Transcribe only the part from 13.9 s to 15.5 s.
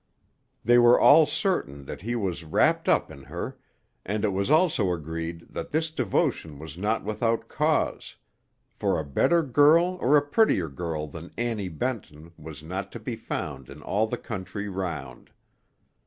the country round.